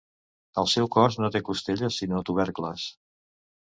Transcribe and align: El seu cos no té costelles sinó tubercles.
El 0.61 0.69
seu 0.71 0.89
cos 0.95 1.19
no 1.25 1.31
té 1.37 1.43
costelles 1.51 2.01
sinó 2.01 2.27
tubercles. 2.33 2.93